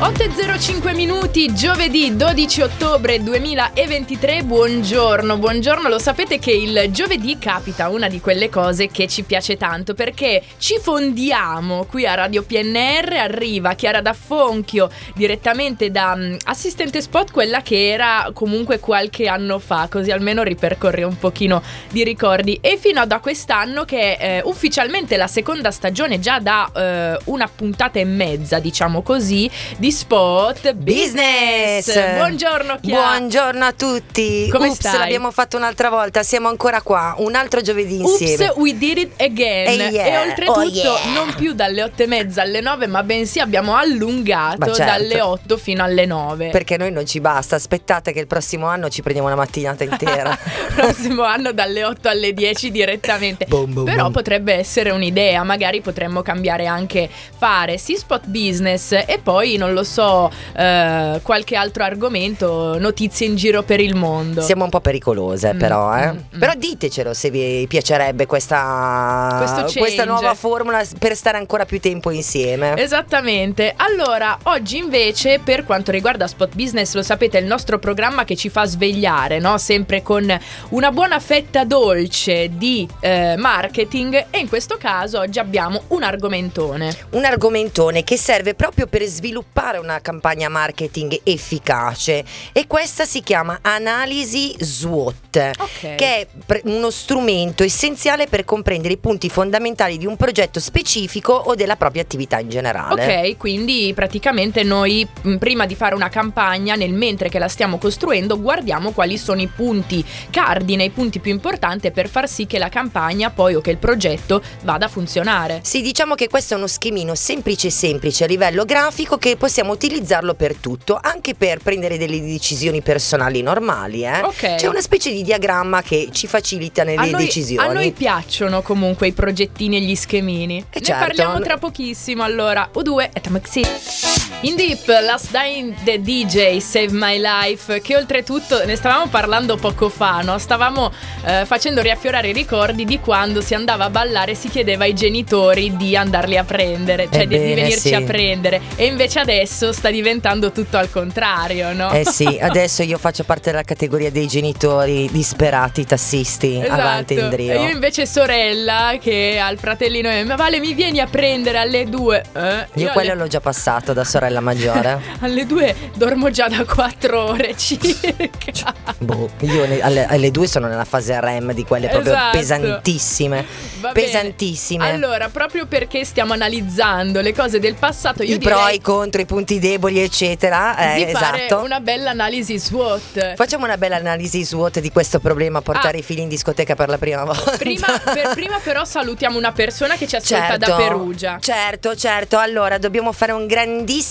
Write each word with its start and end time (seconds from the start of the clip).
8.05 0.00 0.94
minuti, 0.94 1.52
giovedì 1.52 2.16
12 2.16 2.62
ottobre 2.62 3.22
2023, 3.22 4.44
buongiorno, 4.44 5.36
buongiorno, 5.36 5.90
lo 5.90 5.98
sapete 5.98 6.38
che 6.38 6.52
il 6.52 6.88
giovedì 6.90 7.38
capita 7.38 7.90
una 7.90 8.08
di 8.08 8.18
quelle 8.18 8.48
cose 8.48 8.88
che 8.88 9.06
ci 9.06 9.24
piace 9.24 9.58
tanto 9.58 9.92
perché 9.92 10.42
ci 10.56 10.78
fondiamo 10.80 11.84
qui 11.84 12.06
a 12.06 12.14
Radio 12.14 12.44
PNR, 12.44 13.12
arriva 13.12 13.74
Chiara 13.74 14.00
D'Affonchio 14.00 14.88
direttamente 15.14 15.90
da 15.90 16.14
um, 16.16 16.34
assistente 16.44 17.02
spot, 17.02 17.30
quella 17.30 17.60
che 17.60 17.90
era 17.90 18.30
comunque 18.32 18.80
qualche 18.80 19.28
anno 19.28 19.58
fa, 19.58 19.86
così 19.90 20.10
almeno 20.10 20.42
ripercorre 20.42 21.02
un 21.02 21.18
pochino 21.18 21.62
di 21.90 22.04
ricordi. 22.04 22.56
E 22.62 22.78
fino 22.78 23.00
a 23.00 23.04
da 23.04 23.18
quest'anno 23.18 23.84
che 23.84 24.16
è 24.16 24.38
eh, 24.38 24.42
ufficialmente 24.44 25.18
la 25.18 25.26
seconda 25.26 25.70
stagione 25.70 26.20
già 26.20 26.38
da 26.38 26.70
eh, 26.74 27.18
una 27.24 27.50
puntata 27.54 27.98
e 27.98 28.06
mezza, 28.06 28.58
diciamo 28.60 29.02
così, 29.02 29.50
di 29.76 29.88
Spot 29.90 30.72
Business. 30.74 31.92
Buongiorno 32.14 32.78
Chiara. 32.80 33.18
Buongiorno 33.18 33.64
a 33.64 33.72
tutti. 33.72 34.48
Come 34.50 34.68
Ups, 34.68 34.78
stai? 34.78 34.98
l'abbiamo 34.98 35.30
fatto 35.30 35.56
un'altra 35.56 35.88
volta, 35.90 36.22
siamo 36.22 36.48
ancora 36.48 36.80
qua, 36.80 37.14
un 37.18 37.34
altro 37.34 37.60
giovedì 37.60 38.00
insieme. 38.00 38.48
Oops, 38.48 38.56
we 38.56 38.76
did 38.78 38.98
it 38.98 39.20
again. 39.20 39.80
Eh, 39.80 39.88
yeah. 39.88 40.06
E 40.06 40.28
oltretutto 40.28 40.58
Oh, 40.60 40.64
yeah. 40.64 41.12
non 41.12 41.34
più 41.34 41.52
dalle 41.54 41.82
8 41.82 42.02
e 42.02 42.06
mezza 42.06 42.42
alle 42.42 42.60
9, 42.60 42.86
ma 42.86 43.02
bensì 43.02 43.40
abbiamo 43.40 43.74
allungato 43.76 44.72
certo. 44.72 44.84
dalle 44.84 45.20
8 45.20 45.56
fino 45.56 45.82
alle 45.82 46.06
9. 46.06 46.50
Perché 46.50 46.76
noi 46.76 46.92
non 46.92 47.04
ci 47.06 47.20
basta, 47.20 47.56
aspettate 47.56 48.12
che 48.12 48.20
il 48.20 48.26
prossimo 48.26 48.66
anno 48.66 48.88
ci 48.88 49.02
prendiamo 49.02 49.28
una 49.28 49.36
mattinata 49.36 49.84
intera. 49.84 50.36
Prossimo 50.74 51.24
anno 51.24 51.52
dalle 51.52 51.84
8 51.84 52.08
alle 52.08 52.32
10 52.32 52.70
direttamente. 52.70 53.46
Boom, 53.46 53.72
boom, 53.72 53.84
Però 53.86 54.02
boom. 54.02 54.12
potrebbe 54.12 54.54
essere 54.54 54.90
un'idea, 54.90 55.42
magari 55.42 55.80
potremmo 55.80 56.22
cambiare 56.22 56.66
anche 56.66 57.08
fare 57.36 57.76
sì 57.78 57.96
spot 57.96 58.26
business 58.26 58.92
e 58.92 59.18
poi 59.22 59.56
non 59.56 59.72
lo 59.72 59.79
so, 59.82 60.30
eh, 60.56 61.20
qualche 61.22 61.56
altro 61.56 61.84
argomento, 61.84 62.78
notizie 62.78 63.26
in 63.26 63.36
giro 63.36 63.62
per 63.62 63.80
il 63.80 63.94
mondo. 63.94 64.40
Siamo 64.40 64.64
un 64.64 64.70
po' 64.70 64.80
pericolose 64.80 65.48
Mm, 65.54 65.58
però, 65.58 65.96
eh. 65.96 66.12
mm, 66.12 66.16
mm. 66.36 66.38
Però 66.38 66.52
ditecelo 66.56 67.14
se 67.14 67.30
vi 67.30 67.66
piacerebbe 67.68 68.26
questa, 68.26 69.66
questa 69.76 70.04
nuova 70.04 70.34
formula 70.34 70.82
per 70.98 71.16
stare 71.16 71.36
ancora 71.36 71.64
più 71.64 71.80
tempo 71.80 72.10
insieme. 72.10 72.76
Esattamente. 72.76 73.74
Allora, 73.76 74.38
oggi 74.44 74.78
invece 74.78 75.40
per 75.42 75.64
quanto 75.64 75.90
riguarda 75.90 76.26
Spot 76.26 76.54
Business, 76.54 76.94
lo 76.94 77.02
sapete, 77.02 77.38
è 77.38 77.40
il 77.40 77.46
nostro 77.46 77.78
programma 77.78 78.24
che 78.24 78.36
ci 78.36 78.48
fa 78.48 78.64
svegliare, 78.64 79.38
no? 79.38 79.58
Sempre 79.58 80.02
con 80.02 80.38
una 80.70 80.90
buona 80.90 81.18
fetta 81.20 81.64
dolce 81.64 82.50
di 82.52 82.88
eh, 83.00 83.34
marketing 83.36 84.26
e 84.30 84.38
in 84.38 84.48
questo 84.48 84.76
caso 84.76 85.20
oggi 85.20 85.38
abbiamo 85.38 85.82
un 85.88 86.02
argomentone. 86.02 86.94
Un 87.10 87.24
argomentone 87.24 88.04
che 88.04 88.16
serve 88.16 88.54
proprio 88.54 88.86
per 88.86 89.02
sviluppare 89.04 89.69
una 89.78 90.00
campagna 90.00 90.48
marketing 90.48 91.20
efficace 91.24 92.24
e 92.52 92.66
questa 92.66 93.04
si 93.04 93.22
chiama 93.22 93.58
analisi 93.62 94.54
SWOT. 94.58 95.18
Ok. 95.30 95.94
che 95.94 96.16
è 96.16 96.26
pre- 96.44 96.62
uno 96.64 96.90
strumento 96.90 97.62
essenziale 97.62 98.26
per 98.26 98.44
comprendere 98.44 98.94
i 98.94 98.96
punti 98.96 99.28
fondamentali 99.28 99.96
di 99.96 100.06
un 100.06 100.16
progetto 100.16 100.58
specifico 100.58 101.32
o 101.32 101.54
della 101.54 101.76
propria 101.76 102.02
attività 102.02 102.38
in 102.40 102.48
generale. 102.48 103.28
Ok, 103.30 103.36
quindi 103.36 103.92
praticamente 103.94 104.62
noi 104.62 105.06
prima 105.38 105.66
di 105.66 105.74
fare 105.74 105.94
una 105.94 106.08
campagna, 106.08 106.74
nel 106.74 106.92
mentre 106.92 107.28
che 107.28 107.38
la 107.38 107.48
stiamo 107.48 107.78
costruendo, 107.78 108.40
guardiamo 108.40 108.90
quali 108.92 109.18
sono 109.18 109.40
i 109.40 109.46
punti 109.46 110.04
cardine, 110.30 110.84
i 110.84 110.90
punti 110.90 111.20
più 111.20 111.30
importanti 111.30 111.90
per 111.90 112.08
far 112.08 112.28
sì 112.28 112.46
che 112.46 112.58
la 112.58 112.68
campagna 112.68 113.30
poi 113.30 113.54
o 113.54 113.60
che 113.60 113.70
il 113.70 113.78
progetto 113.78 114.42
vada 114.62 114.86
a 114.86 114.88
funzionare. 114.88 115.60
Sì, 115.62 115.82
diciamo 115.82 116.14
che 116.14 116.28
questo 116.28 116.54
è 116.54 116.56
uno 116.56 116.66
schemino 116.66 117.14
semplice 117.14 117.70
semplice 117.70 118.24
a 118.24 118.26
livello 118.26 118.64
grafico 118.64 119.18
che 119.18 119.36
possiamo 119.36 119.59
utilizzarlo 119.68 120.34
per 120.34 120.56
tutto, 120.56 120.98
anche 121.00 121.34
per 121.34 121.58
prendere 121.58 121.98
delle 121.98 122.20
decisioni 122.20 122.80
personali 122.82 123.42
normali. 123.42 124.04
Eh? 124.04 124.20
Ok. 124.22 124.54
C'è 124.56 124.66
una 124.66 124.80
specie 124.80 125.10
di 125.10 125.22
diagramma 125.22 125.82
che 125.82 126.08
ci 126.12 126.26
facilita 126.26 126.84
nelle 126.84 126.96
A 126.98 127.10
noi, 127.10 127.24
decisioni. 127.24 127.68
a 127.68 127.72
noi 127.72 127.92
piacciono 127.92 128.62
comunque 128.62 129.08
i 129.08 129.12
progettini 129.12 129.76
e 129.76 129.80
gli 129.80 129.94
schemini. 129.94 130.58
Eh 130.70 130.78
ne 130.78 130.84
certo. 130.84 131.04
parliamo 131.06 131.40
tra 131.40 131.58
pochissimo 131.58 132.22
allora. 132.22 132.68
U2 132.72 133.10
e 133.12 133.20
Tamaxi. 133.20 134.19
In 134.42 134.56
Deep, 134.56 134.86
Last 134.86 135.30
Dying 135.32 135.74
the 135.84 136.00
DJ 136.00 136.60
Save 136.60 136.92
My 136.92 137.20
Life, 137.20 137.82
che 137.82 137.94
oltretutto 137.94 138.64
ne 138.64 138.74
stavamo 138.74 139.08
parlando 139.08 139.56
poco 139.56 139.90
fa, 139.90 140.22
no? 140.22 140.38
Stavamo 140.38 140.90
eh, 141.26 141.44
facendo 141.44 141.82
riaffiorare 141.82 142.28
i 142.28 142.32
ricordi 142.32 142.86
di 142.86 142.98
quando 143.00 143.42
si 143.42 143.52
andava 143.54 143.84
a 143.84 143.90
ballare 143.90 144.30
e 144.32 144.34
si 144.34 144.48
chiedeva 144.48 144.84
ai 144.84 144.94
genitori 144.94 145.76
di 145.76 145.94
andarli 145.94 146.38
a 146.38 146.44
prendere, 146.44 147.08
cioè 147.12 147.26
di- 147.26 147.28
di, 147.28 147.34
Ebbene, 147.34 147.54
venirci 147.54 147.88
sì. 147.88 147.94
a 147.94 148.00
prendere. 148.00 148.60
E 148.76 148.86
invece 148.86 149.18
adesso 149.18 149.72
sta 149.72 149.90
diventando 149.90 150.52
tutto 150.52 150.78
al 150.78 150.90
contrario, 150.90 151.74
no? 151.74 151.90
Eh 151.90 152.06
sì, 152.06 152.24
adesso 152.40 152.82
io 152.82 152.96
faccio 152.96 153.24
parte 153.24 153.50
della 153.50 153.62
categoria 153.62 154.10
dei 154.10 154.26
genitori 154.26 155.06
disperati 155.12 155.84
tassisti. 155.84 156.62
Avanti 156.66 157.12
Esatto. 157.12 157.26
Indrio. 157.26 157.52
E 157.52 157.62
io 157.64 157.68
invece 157.68 158.06
sorella 158.06 158.94
che 158.98 159.38
ha 159.38 159.50
il 159.50 159.58
fratellino 159.58 160.08
e 160.08 160.24
ma 160.24 160.36
Vale 160.36 160.60
mi 160.60 160.72
vieni 160.72 161.00
a 161.00 161.06
prendere 161.06 161.58
alle 161.58 161.84
due. 161.84 162.24
Eh, 162.32 162.66
Io 162.76 162.90
quello 162.92 163.10
alle... 163.12 163.20
l'ho 163.20 163.26
già 163.26 163.40
passato 163.40 163.92
da 163.92 164.02
sorella 164.02 164.19
maggiore. 164.40 165.00
alle 165.20 165.46
due 165.46 165.74
dormo 165.94 166.30
già 166.30 166.48
da 166.48 166.64
quattro 166.64 167.30
ore 167.30 167.56
circa. 167.56 168.74
boh, 168.98 169.30
io 169.40 169.64
alle, 169.80 170.06
alle 170.06 170.30
due 170.30 170.46
sono 170.46 170.66
nella 170.68 170.84
fase 170.84 171.18
REM 171.20 171.52
di 171.52 171.64
quelle 171.64 171.88
proprio 171.88 172.12
Esatto. 172.12 172.38
pesantissime. 172.38 173.44
Va 173.80 173.92
bene. 173.92 174.06
pesantissime. 174.06 174.90
Allora, 174.90 175.28
proprio 175.28 175.66
perché 175.66 176.04
stiamo 176.04 176.32
analizzando 176.34 177.20
le 177.20 177.32
cose 177.34 177.58
del 177.58 177.74
passato, 177.74 178.22
io 178.22 178.34
I 178.34 178.38
pro, 178.38 178.68
i 178.68 178.80
contro, 178.80 179.20
i 179.20 179.26
punti 179.26 179.58
deboli, 179.58 180.00
eccetera. 180.00 180.76
Eh, 180.94 181.04
di 181.06 181.12
fare 181.12 181.46
esatto. 181.46 181.62
una 181.64 181.80
bella 181.80 182.10
analisi 182.10 182.58
SWOT. 182.58 183.34
Facciamo 183.36 183.64
una 183.64 183.78
bella 183.78 183.96
analisi 183.96 184.44
SWOT 184.44 184.80
di 184.80 184.90
questo 184.90 185.18
problema, 185.20 185.60
portare 185.62 185.96
Ah. 185.96 186.00
i 186.00 186.02
figli 186.02 186.20
in 186.20 186.28
discoteca 186.28 186.74
per 186.74 186.88
la 186.88 186.98
prima 186.98 187.24
volta. 187.24 187.56
Prima, 187.56 187.86
per- 188.04 188.30
prima 188.34 188.58
però 188.62 188.84
salutiamo 188.84 189.36
una 189.38 189.52
persona 189.52 189.96
che 189.96 190.06
ci 190.06 190.16
ascolta 190.16 190.48
Certo, 190.58 190.66
da 190.70 190.76
Perugia. 190.76 191.38
Certo, 191.40 191.96
certo. 191.96 192.38
Allora, 192.38 192.78
dobbiamo 192.78 193.12
fare 193.12 193.32
un 193.32 193.46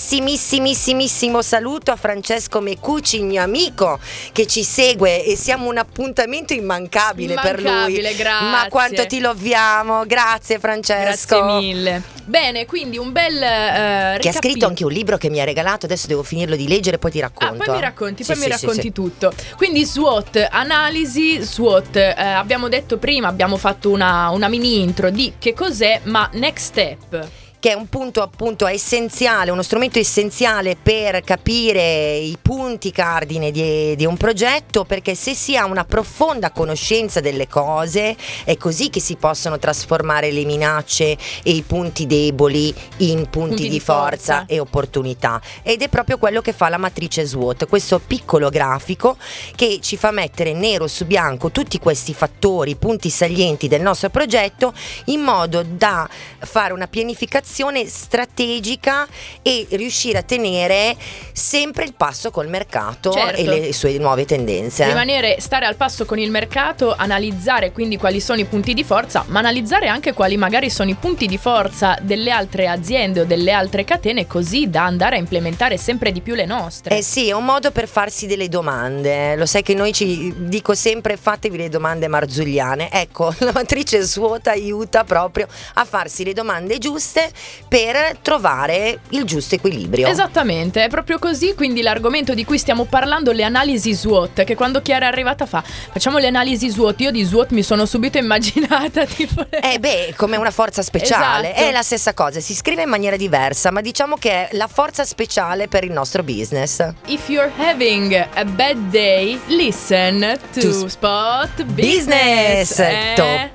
grandissimissimo 0.00 1.42
saluto 1.42 1.90
a 1.90 1.96
Francesco 1.96 2.60
Mecucci, 2.60 3.20
mio 3.20 3.42
amico, 3.42 3.98
che 4.32 4.46
ci 4.46 4.64
segue 4.64 5.24
e 5.24 5.36
siamo 5.36 5.68
un 5.68 5.76
appuntamento 5.76 6.54
immancabile, 6.54 7.34
per 7.34 7.60
lui. 7.60 7.68
Immancabile, 7.70 8.14
grazie. 8.14 8.48
Ma 8.48 8.66
quanto 8.70 9.06
ti 9.06 9.20
loviamo. 9.20 10.06
Grazie 10.06 10.58
Francesco. 10.58 11.40
Grazie 11.40 11.60
mille. 11.60 12.02
Bene, 12.24 12.64
quindi 12.64 12.96
un 12.96 13.12
bel 13.12 13.42
eh, 13.42 14.18
Che 14.20 14.28
ha 14.28 14.32
scritto 14.32 14.66
anche 14.66 14.84
un 14.84 14.92
libro 14.92 15.16
che 15.18 15.28
mi 15.28 15.40
ha 15.40 15.44
regalato, 15.44 15.86
adesso 15.86 16.06
devo 16.06 16.22
finirlo 16.22 16.56
di 16.56 16.68
leggere, 16.68 16.98
poi 16.98 17.10
ti 17.10 17.18
Ah, 17.20 17.22
racconto. 17.22 17.64
poi 17.64 17.74
mi 17.74 17.80
racconti, 17.80 18.22
Sì, 18.24 18.32
poi 18.32 18.40
mi 18.40 18.50
sì, 18.52 18.58
sì, 18.58 18.60
racconti 18.66 18.86
sì. 18.86 18.92
tutto. 18.92 19.32
Quindi 19.56 19.84
SWOT, 19.84 20.46
analisi 20.50 21.42
SWOT. 21.42 21.96
Eh, 21.96 22.14
abbiamo 22.16 22.68
detto 22.68 22.96
prima, 22.98 23.28
abbiamo 23.28 23.56
fatto 23.56 23.90
una, 23.90 24.30
una 24.30 24.48
mini 24.48 24.80
intro 24.80 25.10
di 25.10 25.34
che 25.38 25.52
cos'è, 25.54 26.00
ma 26.04 26.28
next 26.34 26.66
step. 26.66 27.28
Che 27.60 27.72
è 27.72 27.74
un 27.74 27.90
punto 27.90 28.22
appunto 28.22 28.66
essenziale, 28.66 29.50
uno 29.50 29.62
strumento 29.62 29.98
essenziale 29.98 30.76
per 30.82 31.20
capire 31.20 32.16
i 32.16 32.38
punti 32.40 32.90
cardine 32.90 33.50
di, 33.50 33.94
di 33.96 34.06
un 34.06 34.16
progetto, 34.16 34.84
perché 34.86 35.14
se 35.14 35.34
si 35.34 35.58
ha 35.58 35.66
una 35.66 35.84
profonda 35.84 36.52
conoscenza 36.52 37.20
delle 37.20 37.46
cose 37.46 38.16
è 38.44 38.56
così 38.56 38.88
che 38.88 38.98
si 38.98 39.16
possono 39.16 39.58
trasformare 39.58 40.32
le 40.32 40.46
minacce 40.46 41.18
e 41.42 41.50
i 41.50 41.60
punti 41.60 42.06
deboli 42.06 42.74
in 42.98 43.28
punti, 43.28 43.38
Punti 43.50 43.62
di, 43.64 43.68
di 43.68 43.80
forza, 43.80 44.38
forza. 44.38 44.44
e 44.46 44.58
opportunità. 44.58 45.40
Ed 45.62 45.82
è 45.82 45.88
proprio 45.88 46.16
quello 46.16 46.40
che 46.40 46.52
fa 46.52 46.68
la 46.70 46.78
matrice 46.78 47.26
SWOT, 47.26 47.68
questo 47.68 47.98
piccolo 47.98 48.48
grafico 48.48 49.16
che 49.54 49.80
ci 49.82 49.98
fa 49.98 50.10
mettere 50.12 50.54
nero 50.54 50.86
su 50.86 51.04
bianco 51.04 51.50
tutti 51.50 51.78
questi 51.78 52.14
fattori, 52.14 52.74
punti 52.76 53.10
salienti 53.10 53.68
del 53.68 53.82
nostro 53.82 54.08
progetto 54.08 54.72
in 55.06 55.20
modo 55.20 55.62
da 55.62 56.08
fare 56.38 56.72
una 56.72 56.86
pianificazione 56.86 57.48
strategica 57.86 59.06
e 59.42 59.66
riuscire 59.70 60.18
a 60.18 60.22
tenere 60.22 60.96
sempre 61.32 61.84
il 61.84 61.94
passo 61.94 62.30
col 62.30 62.48
mercato 62.48 63.12
Certo. 63.12 63.40
e 63.40 63.44
le 63.44 63.72
sue 63.72 63.98
nuove 63.98 64.24
tendenze. 64.24 64.84
Rimanere, 64.84 65.36
stare 65.40 65.66
al 65.66 65.76
passo 65.76 66.04
con 66.04 66.18
il 66.18 66.30
mercato, 66.30 66.94
analizzare 66.96 67.72
quindi 67.72 67.96
quali 67.96 68.20
sono 68.20 68.40
i 68.40 68.44
punti 68.44 68.74
di 68.74 68.84
forza, 68.84 69.24
ma 69.28 69.38
analizzare 69.40 69.88
anche 69.88 70.12
quali 70.12 70.36
magari 70.36 70.70
sono 70.70 70.90
i 70.90 70.94
punti 70.94 71.26
di 71.26 71.38
forza 71.38 71.96
delle 72.00 72.30
altre 72.30 72.68
aziende 72.68 73.20
o 73.20 73.24
delle 73.24 73.52
altre 73.52 73.84
catene, 73.84 74.26
così 74.26 74.68
da 74.70 74.84
andare 74.84 75.16
a 75.16 75.18
implementare 75.18 75.76
sempre 75.76 76.12
di 76.12 76.20
più 76.20 76.34
le 76.34 76.46
nostre. 76.46 76.96
Eh 76.96 77.02
sì, 77.02 77.28
è 77.28 77.32
un 77.32 77.44
modo 77.44 77.70
per 77.70 77.88
farsi 77.88 78.26
delle 78.26 78.48
domande. 78.48 79.36
Lo 79.36 79.46
sai 79.46 79.62
che 79.62 79.74
noi 79.74 79.92
ci 79.92 80.32
dico 80.36 80.74
sempre 80.74 81.16
fatevi 81.16 81.56
le 81.56 81.68
domande 81.68 82.08
marzulliane. 82.08 82.90
Ecco, 82.90 83.34
la 83.40 83.52
matrice 83.52 84.02
SWOT 84.02 84.48
aiuta 84.48 85.04
proprio 85.04 85.46
a 85.74 85.84
farsi 85.84 86.24
le 86.24 86.32
domande 86.32 86.78
giuste 86.78 87.30
per 87.68 88.18
trovare 88.22 89.00
il 89.10 89.24
giusto 89.24 89.54
equilibrio. 89.54 90.08
Esattamente, 90.08 90.84
è 90.84 90.88
proprio 90.88 91.18
così. 91.18 91.54
quindi 91.54 91.82
l'argomento 91.82 92.34
di 92.34 92.44
cui 92.44 92.58
stiamo 92.58 92.84
parlando, 92.84 93.32
le 93.32 93.44
analisi 93.44 93.92
SWOT, 93.94 94.44
che 94.44 94.54
quando 94.54 94.82
Chiara 94.82 95.06
è 95.06 95.08
arrivata 95.08 95.46
fa, 95.46 95.62
facciamo 95.62 96.18
le 96.18 96.26
analisi 96.26 96.68
SWOT, 96.70 97.00
io 97.00 97.10
di 97.10 97.22
SWOT 97.24 97.50
mi 97.52 97.62
sono 97.62 97.86
subito 97.86 98.18
immaginata 98.18 99.04
tipo... 99.06 99.46
Eh 99.50 99.78
beh, 99.78 100.14
come 100.16 100.36
una 100.36 100.50
forza 100.50 100.82
speciale, 100.82 101.52
Esatto. 101.52 101.68
è 101.68 101.72
la 101.72 101.82
stessa 101.82 102.14
cosa, 102.14 102.40
si 102.40 102.54
scrive 102.54 102.82
in 102.82 102.88
maniera 102.88 103.16
diversa, 103.16 103.70
ma 103.70 103.80
diciamo 103.80 104.16
che 104.16 104.30
è 104.30 104.48
la 104.52 104.66
forza 104.66 105.04
speciale 105.04 105.68
per 105.68 105.84
il 105.84 105.92
nostro 105.92 106.22
business. 106.22 106.86
If 107.06 107.28
you're 107.28 107.52
having 107.56 108.14
a 108.14 108.44
bad 108.44 108.76
day, 108.90 109.38
listen 109.46 110.38
to, 110.52 110.60
To 110.60 110.88
Spot 110.88 111.62
Business, 111.64 112.68
Business. 112.76 112.78
Eh? 112.78 113.48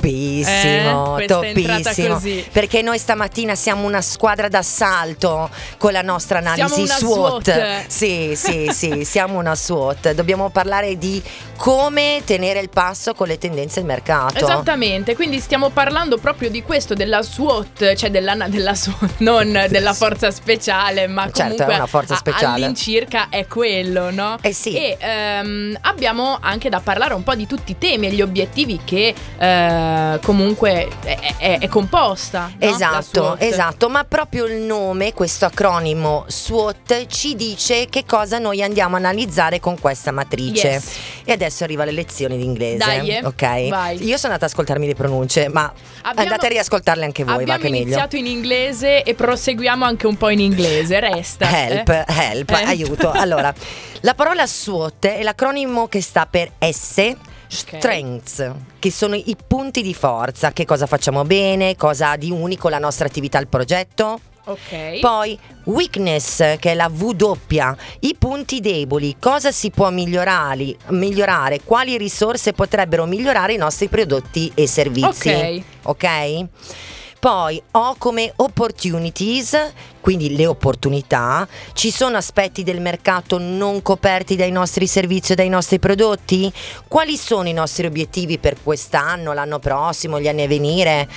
Toppissimo, 0.43 1.17
Eh, 1.17 2.05
è 2.05 2.07
così. 2.07 2.47
Perché 2.51 2.81
noi 2.81 2.97
stamattina 2.97 3.55
siamo 3.55 3.85
una 3.85 4.01
squadra 4.01 4.47
d'assalto 4.47 5.49
con 5.77 5.91
la 5.91 6.01
nostra 6.01 6.39
analisi 6.39 6.85
SWOT. 6.87 7.51
SWOT. 7.51 7.85
Sì, 7.87 8.33
sì, 8.35 8.69
sì, 8.71 9.03
siamo 9.05 9.37
una 9.39 9.55
SWOT. 9.55 10.11
Dobbiamo 10.11 10.49
parlare 10.49 10.97
di 10.97 11.21
come 11.55 12.21
tenere 12.25 12.59
il 12.59 12.69
passo 12.69 13.13
con 13.13 13.27
le 13.27 13.37
tendenze 13.37 13.75
del 13.79 13.85
mercato. 13.85 14.37
Esattamente, 14.37 15.15
quindi 15.15 15.39
stiamo 15.39 15.69
parlando 15.69 16.17
proprio 16.17 16.49
di 16.49 16.61
questo, 16.61 16.93
della 16.93 17.21
SWOT, 17.21 17.93
cioè 17.93 18.09
della, 18.11 18.35
della 18.47 18.73
SWOT, 18.75 19.13
non 19.19 19.65
della 19.69 19.93
forza 19.93 20.31
speciale, 20.31 21.07
ma 21.07 21.23
Certo, 21.23 21.41
è 21.41 21.47
comunque 21.47 21.75
una 21.75 21.85
forza 21.87 22.15
speciale. 22.15 22.63
all'incirca 22.63 23.27
è 23.29 23.47
quello, 23.47 24.11
no? 24.11 24.37
Eh 24.41 24.53
sì. 24.53 24.75
E 24.75 24.97
ehm, 24.99 25.77
abbiamo 25.81 26.37
anche 26.41 26.69
da 26.69 26.79
parlare 26.79 27.13
un 27.13 27.23
po' 27.23 27.35
di 27.35 27.47
tutti 27.47 27.71
i 27.71 27.77
temi 27.77 28.07
e 28.07 28.11
gli 28.11 28.21
obiettivi 28.21 28.79
che 28.83 29.13
eh, 29.37 30.19
comunque 30.25 30.87
è, 31.03 31.35
è- 31.37 31.59
è 31.59 31.67
composta. 31.67 32.51
no? 32.59 32.67
Esatto, 32.67 33.37
esatto, 33.37 33.89
ma 33.89 34.03
proprio 34.05 34.45
il 34.45 34.55
nome, 34.61 35.13
questo 35.13 35.45
acronimo 35.45 36.25
SWOT, 36.27 37.05
ci 37.05 37.35
dice 37.35 37.85
che 37.89 38.05
cosa 38.07 38.39
noi 38.39 38.63
andiamo 38.63 38.95
a 38.95 38.97
analizzare 38.97 39.59
con 39.59 39.79
questa 39.79 40.09
matrice. 40.11 40.67
Yes. 40.67 40.95
E 41.25 41.31
adesso 41.31 41.63
arriva 41.63 41.85
le 41.85 41.91
lezioni 41.91 42.37
di 42.37 42.43
inglese. 42.43 42.77
Dai, 42.77 43.09
eh. 43.09 43.21
ok? 43.23 43.67
Vai. 43.69 43.97
Io 44.03 44.17
sono 44.17 44.33
andata 44.33 44.45
ad 44.45 44.51
ascoltarmi 44.51 44.87
le 44.87 44.95
pronunce, 44.95 45.47
ma 45.47 45.71
Abbiamo- 46.01 46.21
andate 46.21 46.47
a 46.47 46.49
riascoltarle 46.49 47.05
anche 47.05 47.23
voi, 47.23 47.35
va 47.35 47.41
Abbiamo 47.41 47.59
che 47.61 47.69
meglio. 47.69 47.83
iniziato 47.83 48.15
in 48.15 48.25
inglese 48.25 49.03
e 49.03 49.13
proseguiamo 49.13 49.85
anche 49.85 50.07
un 50.07 50.17
po' 50.17 50.29
in 50.29 50.39
inglese, 50.39 50.99
resta. 50.99 51.47
Help, 51.67 51.89
eh. 51.89 52.05
help, 52.07 52.49
Eh. 52.49 52.63
aiuto. 52.63 53.11
Allora, 53.11 53.53
la 54.01 54.13
parola 54.15 54.47
SWOT 54.47 55.05
è 55.05 55.21
l'acronimo 55.21 55.87
che 55.87 56.01
sta 56.01 56.25
per 56.25 56.51
S. 56.59 57.13
Strengths, 57.47 58.51
che 58.79 58.91
sono 58.91 59.15
i 59.15 59.35
punti 59.47 59.81
di 59.81 59.93
forza, 59.93 60.51
che 60.51 60.65
cosa 60.65 60.85
facciamo 60.85 61.23
bene, 61.23 61.75
cosa 61.75 62.11
ha 62.11 62.17
di 62.17 62.31
unico 62.31 62.69
la 62.69 62.79
nostra 62.79 63.05
attività, 63.07 63.39
il 63.39 63.47
progetto. 63.47 64.19
Ok. 64.47 64.99
Poi 64.99 65.39
weakness, 65.63 66.57
che 66.59 66.71
è 66.71 66.73
la 66.75 66.91
W 66.93 67.11
doppia, 67.13 67.75
i 68.01 68.15
punti 68.17 68.59
deboli, 68.59 69.15
cosa 69.19 69.51
si 69.51 69.71
può 69.71 69.89
migliorare, 69.89 70.75
migliorare, 70.89 71.61
quali 71.63 71.97
risorse 71.97 72.53
potrebbero 72.53 73.05
migliorare 73.05 73.53
i 73.53 73.57
nostri 73.57 73.87
prodotti 73.87 74.51
e 74.53 74.67
servizi. 74.67 75.29
Ok. 75.29 75.61
Ok? 75.83 76.45
Poi 77.25 77.59
ho 77.71 77.95
come 77.97 78.31
opportunities, 78.35 79.57
quindi 79.99 80.35
le 80.35 80.45
opportunità, 80.45 81.47
ci 81.73 81.89
sono 81.89 82.17
aspetti 82.17 82.61
del 82.61 82.79
mercato 82.79 83.39
non 83.39 83.81
coperti 83.81 84.35
dai 84.35 84.51
nostri 84.51 84.85
servizi 84.85 85.31
o 85.31 85.35
dai 85.35 85.49
nostri 85.49 85.79
prodotti? 85.79 86.53
Quali 86.87 87.17
sono 87.17 87.47
i 87.47 87.53
nostri 87.53 87.87
obiettivi 87.87 88.37
per 88.37 88.57
quest'anno, 88.61 89.33
l'anno 89.33 89.57
prossimo, 89.57 90.19
gli 90.19 90.27
anni 90.27 90.43
a 90.43 90.47
venire? 90.47 91.09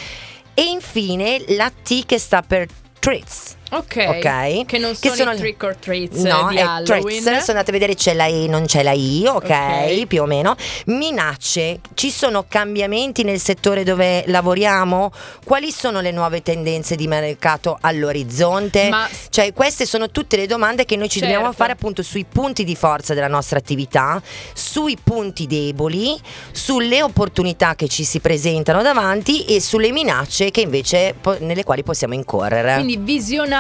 E 0.55 0.63
infine 0.63 1.45
la 1.49 1.71
T 1.71 2.07
che 2.07 2.19
sta 2.19 2.41
per 2.41 2.69
treats. 2.99 3.58
Ok. 3.71 4.05
Ok. 4.09 4.65
Che 4.65 4.79
non 4.79 4.93
Che 4.93 4.99
sono, 5.11 5.15
sono 5.15 5.31
i 5.31 5.35
le- 5.35 5.41
trick 5.41 5.63
or 5.63 5.77
treats 5.77 6.17
No, 6.23 6.49
di 6.49 6.59
Halloween. 6.59 7.23
threats. 7.23 7.45
Sono 7.45 7.59
andate 7.59 7.71
a 7.71 7.73
vedere 7.73 7.95
c'è 7.95 8.15
la 8.15 8.27
E, 8.27 8.47
non 8.49 8.65
c'è 8.65 8.83
la 8.83 8.93
I, 8.93 9.25
ok, 9.27 10.07
più 10.07 10.23
o 10.23 10.27
meno. 10.27 10.57
Minacce, 10.87 11.81
ci 11.95 12.11
sono 12.11 12.45
cambiamenti 12.49 13.25
nel 13.25 13.39
settore 13.41 13.85
dove 13.85 14.25
lavoriamo? 14.27 15.13
Quali 15.45 15.71
sono 15.71 16.01
le 16.01 16.11
nuove 16.13 16.43
tendenze 16.43 16.97
di 16.97 17.07
mercato 17.07 17.77
all'orizzonte? 17.81 18.89
Ma- 18.89 19.09
Cioè, 19.31 19.53
queste 19.53 19.85
sono 19.87 20.11
tutte 20.11 20.37
le 20.37 20.47
domande 20.47 20.85
che 20.85 20.97
noi 20.97 21.09
ci 21.09 21.19
Certo. 21.19 21.35
dobbiamo 21.35 21.53
fare 21.53 21.73
appunto 21.73 22.03
sui 22.03 22.25
punti 22.25 22.65
di 22.65 22.75
forza 22.75 23.13
della 23.15 23.29
nostra 23.29 23.59
attività, 23.59 24.21
sui 24.55 24.97
punti 25.03 25.47
deboli, 25.47 26.19
sulle 26.53 27.03
opportunità 27.03 27.75
che 27.75 27.89
ci 27.89 28.05
si 28.05 28.21
presentano 28.21 28.83
davanti 28.83 29.45
e 29.45 29.61
sulle 29.61 29.93
minacce 29.93 30.51
che 30.51 30.63
invece 30.63 31.15
nelle 31.41 31.65
quali 31.65 31.83
possiamo 31.83 32.15
incorrere. 32.15 32.75
Quindi 32.75 32.97
visionare 32.97 33.57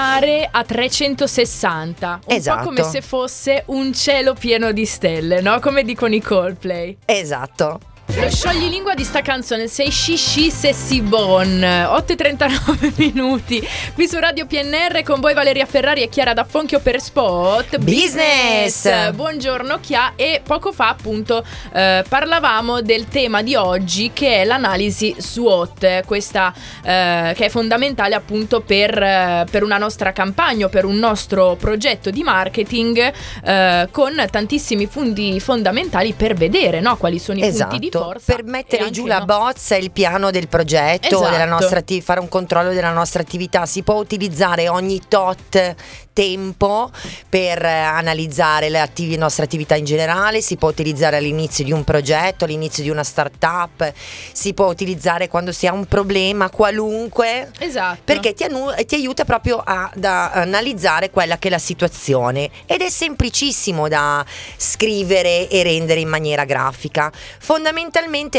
a 0.50 0.65
360, 0.65 2.21
un 2.27 2.35
Esatto. 2.35 2.59
po' 2.59 2.65
come 2.67 2.83
se 2.85 3.00
fosse 3.03 3.65
un 3.67 3.93
cielo 3.93 4.35
pieno 4.35 4.73
di 4.73 4.87
stelle, 4.87 5.41
no? 5.41 5.59
Come 5.61 5.83
dicono 5.83 6.15
i 6.15 6.21
Coldplay. 6.21 6.97
Esatto. 7.05 7.81
Lo 8.15 8.31
scioglilingua 8.31 8.95
di 8.95 9.05
sta 9.05 9.21
canzone 9.21 9.69
sei 9.69 9.91
Shishi 9.91 10.51
se 10.51 10.73
si 10.73 11.03
bon. 11.03 11.61
8.39 11.61 12.93
minuti 12.97 13.63
Qui 13.93 14.09
su 14.09 14.19
Radio 14.19 14.47
PNR 14.47 15.03
con 15.03 15.21
voi 15.21 15.35
Valeria 15.35 15.67
Ferrari 15.67 16.03
e 16.03 16.09
Chiara 16.09 16.33
D'Affonchio 16.33 16.81
per 16.81 17.01
Spot 17.03 17.77
Business. 17.77 19.11
Buongiorno 19.13 19.79
Chia 19.81 20.15
e 20.17 20.41
poco 20.43 20.73
fa 20.73 20.89
appunto 20.89 21.45
eh, 21.73 22.03
parlavamo 22.09 22.81
del 22.81 23.07
tema 23.09 23.43
di 23.43 23.55
oggi 23.55 24.11
che 24.15 24.41
è 24.41 24.45
l'analisi 24.45 25.15
SWOT 25.17 26.05
Questa 26.07 26.53
eh, 26.83 27.35
che 27.37 27.45
è 27.45 27.49
fondamentale 27.51 28.15
appunto 28.15 28.61
per, 28.61 29.01
eh, 29.01 29.45
per 29.51 29.63
una 29.63 29.77
nostra 29.77 30.13
campagna 30.13 30.69
per 30.69 30.87
un 30.87 30.97
nostro 30.97 31.57
progetto 31.57 32.11
di 32.11 32.23
marketing 32.23 33.13
eh, 33.45 33.89
Con 33.91 34.27
tantissimi 34.31 34.87
punti 34.87 35.39
fondamentali 35.41 36.15
per 36.15 36.35
vedere 36.35 36.81
no, 36.81 36.97
quali 36.97 37.19
sono 37.19 37.39
i 37.39 37.53
punti 37.53 37.79
di 37.79 37.91
Esatto, 37.99 38.05
forza 38.12 38.35
per 38.35 38.45
mettere 38.45 38.91
giù 38.91 39.06
la 39.06 39.19
no. 39.19 39.25
bozza 39.25 39.75
e 39.75 39.79
il 39.79 39.91
piano 39.91 40.31
del 40.31 40.49
progetto, 40.49 41.06
Esatto. 41.17 41.31
della 41.31 41.45
nostra 41.45 41.79
atti- 41.81 42.00
fare 42.00 42.21
un 42.21 42.29
controllo 42.29 42.73
della 42.73 42.93
nostra 42.93 43.23
attività. 43.23 43.67
Si 43.67 43.83
può 43.83 43.95
utilizzare 43.97 44.69
ogni 44.69 45.00
tot 45.09 45.75
tempo 46.12 46.91
per 47.29 47.65
eh, 47.65 47.69
analizzare 47.71 48.69
le 48.71 48.81
attivi- 48.81 49.17
nostre 49.17 49.45
attività 49.45 49.77
in 49.77 49.85
generale, 49.85 50.41
si 50.41 50.56
può 50.56 50.69
utilizzare 50.69 51.17
all'inizio 51.17 51.62
di 51.65 51.71
un 51.71 51.85
progetto, 51.85 52.45
all'inizio 52.45 52.83
di 52.83 52.91
una 52.91 53.05
startup, 53.05 53.93
si 54.33 54.53
può 54.53 54.67
utilizzare 54.67 55.29
quando 55.29 55.53
si 55.53 55.69
ha 55.69 55.73
un 55.73 55.87
problema 55.87 56.50
qualunque. 56.50 57.50
Esatto. 57.59 58.00
Perché 58.05 58.35
ti, 58.35 58.43
annu- 58.43 58.85
ti 58.85 58.97
aiuta 58.97 59.25
proprio 59.25 59.62
a- 59.65 59.91
da 59.95 60.33
analizzare 60.33 61.11
quella 61.11 61.39
che 61.39 61.47
è 61.47 61.50
la 61.53 61.59
situazione 61.59 62.50
ed 62.67 62.81
è 62.81 62.91
semplicissimo 62.91 63.87
da 63.87 64.25
scrivere 64.56 65.49
e 65.49 65.62
rendere 65.62 66.00
in 66.00 66.09
maniera 66.09 66.45
grafica. 66.45 67.12
Fondamentalmente 67.39 67.67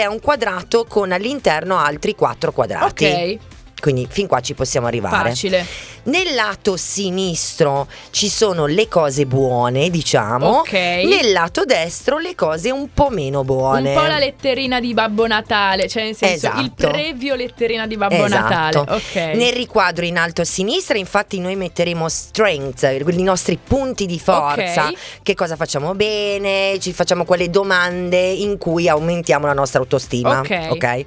è 0.01 0.05
un 0.05 0.19
quadrato 0.19 0.85
con 0.85 1.11
all'interno 1.11 1.77
altri 1.77 2.15
quattro 2.15 2.51
quadrati. 2.51 3.05
Ok, 3.05 3.37
Quindi 3.79 4.07
fin 4.09 4.27
qua 4.27 4.39
ci 4.41 4.53
possiamo 4.53 4.87
arrivare. 4.87 5.29
facile. 5.29 5.65
Nel 6.03 6.33
lato 6.33 6.77
sinistro 6.77 7.87
ci 8.11 8.29
sono 8.29 8.65
le 8.65 8.87
cose 8.87 9.25
buone, 9.25 9.89
diciamo. 9.89 10.59
Ok. 10.59 10.71
Nel 10.71 11.31
lato 11.31 11.65
destro 11.65 12.17
le 12.17 12.35
cose 12.35 12.71
un 12.71 12.93
po' 12.93 13.09
meno 13.09 13.43
buone. 13.43 13.93
Un 13.93 14.01
po' 14.01 14.07
la 14.07 14.17
letterina 14.17 14.79
di 14.79 14.93
Babbo 14.93 15.27
Natale, 15.27 15.87
cioè 15.87 16.03
nel 16.03 16.15
senso 16.15 16.47
il 16.47 16.51
Esatto. 16.53 16.87
previo 16.89 17.35
letterina 17.35 17.85
di 17.85 17.97
Babbo 17.97 18.25
Esatto. 18.25 18.83
Natale. 18.83 18.95
Ok. 18.95 19.15
Nel 19.35 19.53
riquadro 19.53 20.05
in 20.05 20.17
alto 20.17 20.41
a 20.41 20.45
sinistra, 20.45 20.97
infatti, 20.97 21.39
noi 21.39 21.55
metteremo 21.55 22.07
strength, 22.09 22.83
i 23.07 23.23
nostri 23.23 23.57
punti 23.61 24.05
di 24.05 24.19
forza. 24.19 24.87
Ok. 24.87 24.97
Che 25.21 25.33
cosa 25.35 25.55
facciamo 25.55 25.93
bene? 25.93 26.77
Ci 26.79 26.93
facciamo 26.93 27.25
quelle 27.25 27.49
domande 27.49 28.19
in 28.19 28.57
cui 28.57 28.87
aumentiamo 28.87 29.45
la 29.45 29.53
nostra 29.53 29.79
autostima. 29.79 30.39
Ok. 30.39 31.05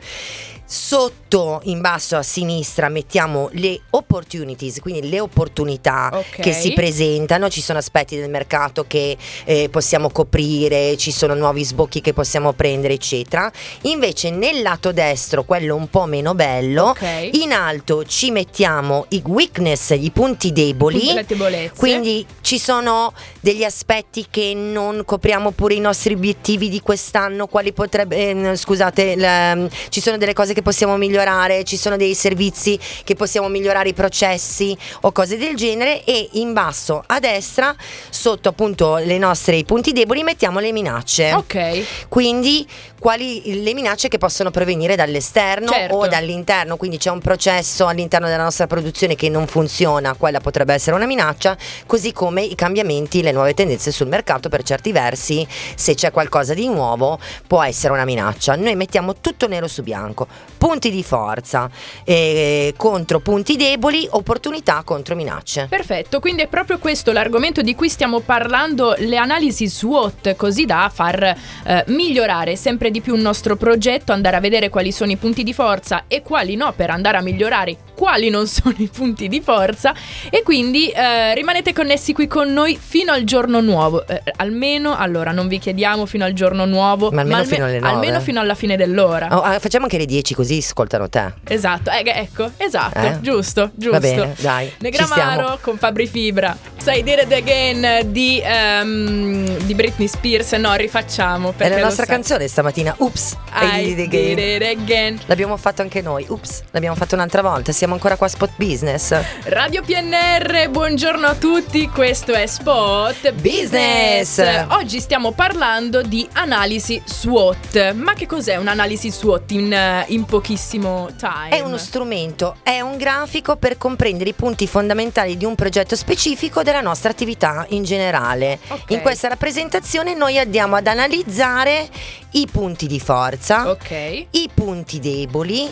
Sotto 0.75 1.61
in 1.64 1.83
basso 1.83 2.17
a 2.17 2.23
sinistra 2.23 2.88
mettiamo 2.88 3.50
le 3.52 3.79
opportunities, 3.91 4.81
quindi 4.81 5.07
le 5.11 5.21
opportunità 5.21 6.09
Ok. 6.14 6.41
che 6.41 6.55
si 6.55 6.73
presentano, 6.73 7.50
ci 7.50 7.61
sono 7.61 7.79
aspetti 7.79 8.17
del 8.17 8.31
mercato 8.31 8.87
che 8.88 9.19
eh, 9.45 9.69
possiamo 9.71 10.09
coprire, 10.09 10.97
ci 10.97 11.11
sono 11.12 11.35
nuovi 11.35 11.62
sbocchi 11.62 12.00
che 12.00 12.14
possiamo 12.14 12.55
prendere, 12.55 12.95
eccetera. 12.95 13.52
Invece 13.83 14.31
nel 14.31 14.62
lato 14.62 14.93
destro, 14.93 15.45
quello 15.45 15.76
un 15.76 15.91
po' 15.91 16.07
meno 16.07 16.35
bello, 16.35 16.85
Ok. 16.85 17.29
in 17.33 17.52
alto 17.52 18.07
ci 18.07 18.31
mettiamo 18.31 19.05
i 19.11 19.21
weakness, 19.26 19.91
i 19.91 20.11
punti 20.11 20.52
deboli. 20.52 21.05
Le. 21.12 21.71
Quindi 21.76 22.25
ci 22.41 22.59
sono 22.59 23.12
degli 23.41 23.62
aspetti 23.62 24.25
che 24.31 24.55
non 24.55 25.02
copriamo 25.05 25.50
pure 25.50 25.75
i 25.75 25.81
nostri 25.81 26.14
obiettivi 26.14 26.71
di 26.71 26.81
quest'anno, 26.81 27.47
quali 27.47 27.75
potrebbe 27.75 28.31
ehm, 28.31 28.55
scusate, 28.57 29.17
la- 29.17 29.69
ci 29.91 30.00
sono 30.00 30.17
delle 30.17 30.33
cose 30.33 30.55
che 30.55 30.61
che 30.62 30.69
possiamo 30.69 30.97
migliorare, 30.97 31.64
ci 31.64 31.76
sono 31.76 31.97
dei 31.97 32.14
servizi 32.14 32.78
che 33.04 33.14
possiamo 33.16 33.49
migliorare 33.49 33.88
i 33.88 33.92
processi 33.95 34.76
o 35.00 35.12
cose 35.12 35.37
del 35.37 35.57
genere 35.57 36.04
e 36.04 36.28
in 36.33 36.52
basso 36.52 37.02
a 37.04 37.19
destra, 37.19 37.75
sotto 38.09 38.49
appunto 38.49 38.97
le 38.97 39.19
nostre 39.19 39.57
i 39.57 39.64
punti 39.64 39.92
deboli, 39.92 40.23
mettiamo 40.23 40.61
le 40.61 40.73
minacce. 40.73 41.33
Ok. 41.35 42.09
Quindi 42.09 42.66
quali 43.02 43.62
le 43.64 43.75
minacce 43.75 44.07
che 44.07 44.19
possono 44.19 44.52
provenire 44.52 44.95
dall'esterno 44.95 45.73
Certo. 45.73 45.97
o 45.97 46.07
dall'interno, 46.07 46.76
quindi 46.76 46.99
c'è 46.99 47.11
un 47.11 47.19
processo 47.19 47.88
all'interno 47.88 48.28
della 48.28 48.45
nostra 48.45 48.69
produzione 48.69 49.16
che 49.16 49.28
non 49.28 49.49
funziona, 49.49 50.14
quella 50.14 50.38
potrebbe 50.38 50.73
essere 50.73 50.95
una 50.95 51.07
minaccia, 51.07 51.57
così 51.87 52.12
come 52.12 52.42
i 52.42 52.54
cambiamenti, 52.54 53.21
le 53.23 53.33
nuove 53.33 53.54
tendenze 53.54 53.90
sul 53.90 54.07
mercato 54.07 54.49
per 54.49 54.62
certi 54.62 54.92
versi, 54.92 55.45
se 55.75 55.95
c'è 55.95 56.12
qualcosa 56.12 56.54
di 56.54 56.69
nuovo 56.69 57.19
può 57.49 57.61
essere 57.64 57.92
una 57.92 58.04
minaccia. 58.04 58.54
Noi 58.54 58.76
mettiamo 58.76 59.16
tutto 59.16 59.49
nero 59.49 59.66
su 59.66 59.83
bianco, 59.83 60.28
punti 60.56 60.90
di 60.90 61.02
forza 61.02 61.71
eh, 62.04 62.75
contro 62.76 63.21
punti 63.21 63.56
deboli, 63.56 64.06
opportunità 64.11 64.82
contro 64.85 65.14
minacce. 65.14 65.66
Perfetto, 65.68 66.21
quindi 66.21 66.42
è 66.42 66.47
proprio 66.49 66.78
questo 66.78 67.12
l'argomento 67.12 67.62
di 67.62 67.75
cui 67.75 67.88
stiamo 67.88 68.21
parlando, 68.21 68.94
le 68.99 69.16
analisi 69.16 69.68
SWOT, 69.68 70.37
così 70.37 70.64
da 70.64 70.90
far 70.92 71.23
eh, 71.23 71.85
migliorare 71.88 72.56
sempre 72.56 72.90
di 72.90 73.00
più 73.00 73.14
il 73.14 73.23
nostro 73.23 73.56
progetto, 73.56 74.12
andare 74.12 74.37
a 74.37 74.40
vedere 74.40 74.68
quali 74.68 74.92
sono 74.92 75.11
i 75.11 75.16
punti 75.16 75.42
di 75.42 75.52
forza 75.52 76.04
e 76.09 76.23
quali 76.23 76.56
no, 76.56 76.73
per 76.75 76.90
andare 76.90 77.16
a 77.16 77.23
migliorare 77.23 77.76
quali 78.02 78.30
non 78.30 78.49
sono 78.49 78.75
i 78.78 78.88
punti 78.92 79.28
di 79.28 79.40
forza. 79.40 79.94
E 80.28 80.42
quindi 80.42 80.88
eh, 80.88 81.35
rimanete 81.35 81.73
connessi 81.73 82.12
qui 82.12 82.26
con 82.26 82.52
noi 82.52 82.76
fino 82.76 83.12
al 83.12 83.23
giorno 83.23 83.61
nuovo. 83.61 84.04
Eh, 84.09 84.21
almeno, 84.38 84.97
allora, 84.97 85.30
non 85.30 85.47
vi 85.47 85.61
chiediamo 85.61 86.04
fino 86.04 86.25
al 86.25 86.32
giorno 86.32 86.64
nuovo, 86.64 87.12
Ma 87.12 87.21
almeno 87.21 87.38
alme- 87.42 87.54
fino 87.54 87.64
alle 87.64 87.78
nove. 87.78 87.92
almeno 87.92 88.21
fino 88.21 88.40
alla 88.40 88.56
fine 88.56 88.76
dell'ora. 88.76 89.28
Oh, 89.38 89.42
ah, 89.42 89.61
facciamo 89.61 89.85
anche 89.85 89.99
le 89.99 90.06
10 90.06 90.35
così 90.35 90.56
ascoltano 90.59 91.09
te. 91.09 91.32
Esatto, 91.47 91.90
eh, 91.90 92.02
ecco, 92.04 92.50
esatto, 92.56 92.99
Eh? 92.99 93.18
giusto, 93.21 93.71
giusto. 93.75 93.90
Va 93.92 94.00
bene, 94.00 94.35
dai. 94.40 94.73
Negramaro 94.80 95.59
con 95.61 95.78
Fabri 95.78 96.09
Fibra. 96.09 96.56
Say 96.78 97.04
Did 97.04 97.21
It 97.26 97.32
Again 97.32 98.11
di, 98.11 98.40
ehm, 98.44 99.59
di 99.59 99.75
Britney 99.76 100.09
Spears. 100.09 100.50
No, 100.54 100.75
rifacciamo. 100.75 101.54
È 101.56 101.68
la 101.68 101.78
nostra 101.78 102.04
sai. 102.04 102.14
canzone 102.16 102.49
stamattina. 102.49 102.94
Ups, 102.99 103.37
I 103.54 103.90
I 103.90 103.94
did 103.94 104.38
it 104.38 104.62
again. 104.62 105.21
L'abbiamo 105.26 105.56
fatto 105.56 105.82
anche 105.82 106.00
noi. 106.02 106.26
Ups, 106.28 106.62
l'abbiamo 106.73 106.97
fatto 106.97 107.14
un'altra 107.14 107.42
volta. 107.42 107.71
Siamo 107.71 107.91
ancora 107.92 108.16
qua 108.16 108.26
a 108.26 108.30
Spot 108.30 108.50
Business. 108.56 109.14
Radio 109.44 109.82
PNR, 109.82 110.68
buongiorno 110.70 111.26
a 111.26 111.34
tutti, 111.34 111.88
questo 111.88 112.32
è 112.32 112.46
Spot 112.46 113.32
Business. 113.32 114.42
Oggi 114.70 115.00
stiamo 115.00 115.32
parlando 115.32 116.02
di 116.02 116.28
analisi 116.32 117.00
SWOT. 117.04 117.92
Ma 117.92 118.14
che 118.14 118.26
cos'è 118.26 118.56
un'analisi 118.56 119.11
SWOT 119.11 119.50
in, 119.52 119.72
eh, 119.72 120.04
in 120.08 120.25
pochissimo 120.25 121.08
time? 121.16 121.49
È 121.50 121.61
uno 121.61 121.76
strumento, 121.78 122.56
è 122.62 122.80
un 122.80 122.96
grafico 122.96 123.56
per 123.56 123.78
comprendere 123.78 124.30
i 124.30 124.34
punti 124.34 124.66
fondamentali 124.66 125.37
di 125.37 125.44
un 125.44 125.54
progetto 125.54 125.96
specifico 125.96 126.62
della 126.62 126.80
nostra 126.80 127.11
attività 127.11 127.64
in 127.70 127.82
generale. 127.84 128.58
Ok. 128.68 128.90
In 128.90 129.00
questa 129.00 129.28
rappresentazione 129.28 130.14
noi 130.14 130.38
andiamo 130.38 130.76
ad 130.76 130.87
analizzare 130.87 131.88
i 132.32 132.46
punti 132.50 132.87
di 132.87 132.99
forza, 133.00 133.68
Ok. 133.68 133.90
i 134.30 134.50
punti 134.52 134.99
deboli, 135.00 135.70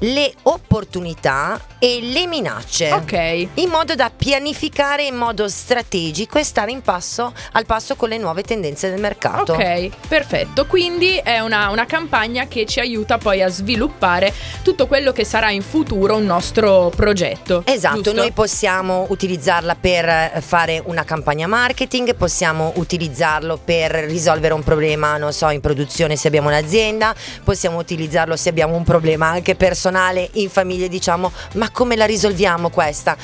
le 0.00 0.32
opportunità 0.42 1.60
e 1.78 2.00
le 2.02 2.26
minacce. 2.26 2.92
Ok. 2.92 3.48
In 3.54 3.68
modo 3.70 3.94
da 3.94 4.10
pianificare 4.14 5.04
in 5.04 5.14
modo 5.14 5.48
strategico 5.48 6.38
e 6.38 6.44
stare 6.44 6.70
in 6.70 6.82
passo 6.82 7.32
al 7.52 7.66
passo 7.66 7.96
con 7.96 8.08
le 8.08 8.18
nuove 8.18 8.42
tendenze 8.42 8.90
del 8.90 9.00
mercato. 9.00 9.52
Ok, 9.54 9.90
perfetto. 10.08 10.66
Quindi 10.66 11.20
è 11.22 11.40
una, 11.40 11.70
una 11.70 11.86
campagna 11.86 12.46
che 12.46 12.66
ci 12.66 12.80
aiuta 12.80 13.18
poi 13.18 13.42
a 13.42 13.48
sviluppare 13.48 14.32
tutto 14.62 14.86
quello 14.86 15.12
che 15.12 15.24
sarà 15.24 15.50
in 15.50 15.62
futuro 15.62 16.16
un 16.16 16.24
nostro 16.24 16.92
progetto. 16.94 17.62
Esatto, 17.64 18.02
giusto? 18.02 18.14
noi 18.14 18.32
possiamo 18.32 19.06
utilizzarla 19.08 19.76
per 19.76 20.08
eh, 20.08 20.32
fare 20.40 20.82
una 20.84 21.04
campagna 21.04 21.46
marketing, 21.46 22.14
possiamo 22.14 22.72
utilizzarlo 22.76 23.58
per 23.62 23.92
risolvere 23.92 24.54
un 24.54 24.62
problema, 24.62 25.16
non 25.16 25.32
so, 25.32 25.48
in 25.50 25.60
produzione 25.60 26.16
se 26.16 26.28
abbiamo 26.28 26.48
un'azienda, 26.48 27.14
possiamo 27.44 27.78
utilizzarlo 27.78 28.36
se 28.36 28.48
abbiamo 28.48 28.76
un 28.76 28.84
problema 28.84 29.26
anche 29.28 29.54
personale 29.54 29.87
in 30.34 30.50
famiglia, 30.50 30.86
diciamo, 30.86 31.32
ma 31.54 31.70
come 31.70 31.96
la 31.96 32.06
risolviamo 32.06 32.70
questa? 32.70 33.16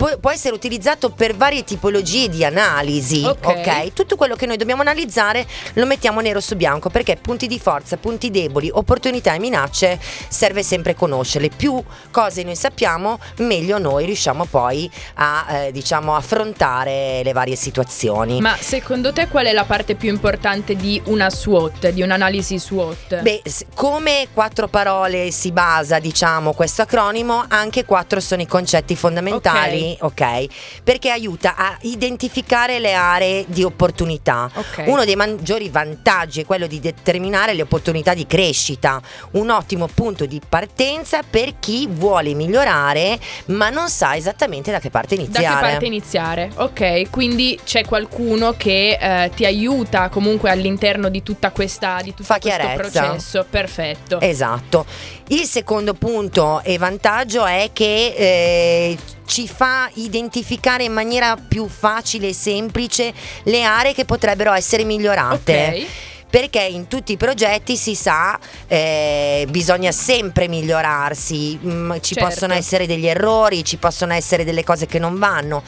Pu- 0.00 0.18
può 0.18 0.30
essere 0.30 0.54
utilizzato 0.54 1.10
per 1.10 1.36
varie 1.36 1.62
tipologie 1.62 2.30
di 2.30 2.42
analisi, 2.42 3.22
Ok. 3.22 3.44
ok? 3.46 3.92
Tutto 3.92 4.16
quello 4.16 4.34
che 4.34 4.46
noi 4.46 4.56
dobbiamo 4.56 4.80
analizzare 4.80 5.46
lo 5.74 5.84
mettiamo 5.84 6.22
nero 6.22 6.40
su 6.40 6.56
bianco 6.56 6.88
perché 6.88 7.16
punti 7.16 7.46
di 7.46 7.58
forza, 7.58 7.98
punti 7.98 8.30
deboli, 8.30 8.70
opportunità 8.72 9.34
e 9.34 9.38
minacce 9.38 10.00
serve 10.28 10.62
sempre 10.62 10.94
conoscerle. 10.94 11.50
Più 11.54 11.84
cose 12.10 12.42
noi 12.44 12.56
sappiamo, 12.56 13.18
meglio 13.40 13.76
noi 13.76 14.06
riusciamo 14.06 14.46
poi 14.46 14.90
a 15.16 15.46
eh, 15.66 15.70
diciamo 15.72 16.16
affrontare 16.16 17.20
le 17.22 17.32
varie 17.34 17.54
situazioni. 17.54 18.40
Ma 18.40 18.56
secondo 18.58 19.12
te 19.12 19.28
qual 19.28 19.44
è 19.44 19.52
la 19.52 19.64
parte 19.64 19.96
più 19.96 20.08
importante 20.08 20.76
di 20.76 20.98
una 21.08 21.28
SWOT, 21.28 21.90
di 21.90 22.00
un'analisi 22.00 22.58
SWOT? 22.58 23.20
Beh, 23.20 23.42
come 23.74 24.28
quattro 24.32 24.66
parole 24.66 25.30
si 25.30 25.52
basa, 25.52 25.98
diciamo, 25.98 26.54
questo 26.54 26.80
acronimo, 26.80 27.44
anche 27.48 27.84
quattro 27.84 28.18
sono 28.20 28.40
i 28.40 28.46
concetti 28.46 28.96
fondamentali, 28.96 29.88
ok? 30.00 30.46
Perché 30.82 31.10
aiuta 31.10 31.54
a 31.56 31.76
identificare 31.82 32.78
le 32.78 32.94
aree 32.94 33.44
di 33.48 33.62
opportunità. 33.62 34.50
Ok. 34.54 34.84
Uno 34.86 35.04
dei 35.04 35.16
maggiori 35.16 35.68
vantaggi 35.68 36.40
è 36.40 36.44
quello 36.44 36.66
di 36.66 36.80
determinare 36.80 37.54
le 37.54 37.62
opportunità 37.62 38.14
di 38.14 38.26
crescita, 38.26 39.00
un 39.32 39.50
ottimo 39.50 39.88
punto 39.92 40.26
di 40.26 40.40
partenza 40.46 41.20
per 41.28 41.58
chi 41.58 41.86
vuole 41.90 42.34
migliorare 42.34 43.18
ma 43.46 43.70
non 43.70 43.88
sa 43.88 44.16
esattamente 44.16 44.70
da 44.70 44.78
che 44.78 44.90
parte 44.90 45.16
da 45.16 45.22
iniziare. 45.22 45.46
che 45.54 45.60
parte 45.60 45.86
iniziare? 45.86 46.50
Ok, 46.56 47.10
quindi 47.10 47.58
c'è 47.64 47.84
qualcuno 47.84 48.54
che 48.56 48.98
eh, 49.00 49.30
ti 49.34 49.44
aiuta 49.44 50.08
comunque 50.08 50.50
all'interno 50.50 51.08
di 51.08 51.22
tutta 51.22 51.50
questa 51.50 52.00
di 52.02 52.10
tutto 52.10 52.24
Fa 52.24 52.38
questo 52.38 52.58
chiarezza. 52.58 53.00
processo. 53.06 53.46
Perfetto. 53.48 54.20
Esatto. 54.20 54.86
Il 55.32 55.46
secondo 55.46 55.94
punto 55.94 56.60
e 56.64 56.76
vantaggio 56.76 57.44
è 57.44 57.70
che 57.72 58.14
eh, 58.16 58.98
ci 59.26 59.46
fa 59.46 59.88
identificare 59.94 60.82
in 60.82 60.92
maniera 60.92 61.36
più 61.36 61.68
facile 61.68 62.28
e 62.28 62.34
semplice 62.34 63.12
le 63.44 63.62
aree 63.62 63.94
che 63.94 64.04
potrebbero 64.04 64.52
essere 64.52 64.82
migliorate. 64.82 65.72
Ok. 65.72 65.86
Perché 66.30 66.60
in 66.62 66.88
tutti 66.88 67.12
i 67.12 67.16
progetti 67.16 67.76
si 67.76 67.94
sa, 67.94 68.36
eh, 68.66 69.46
bisogna 69.48 69.92
sempre 69.92 70.48
migliorarsi, 70.48 71.58
mm, 71.64 71.92
ci 72.00 72.14
Certo. 72.14 72.28
possono 72.28 72.54
essere 72.54 72.86
degli 72.86 73.06
errori, 73.06 73.64
ci 73.64 73.76
possono 73.76 74.12
essere 74.12 74.44
delle 74.44 74.64
cose 74.64 74.86
che 74.86 74.98
non 74.98 75.16
vanno. 75.16 75.62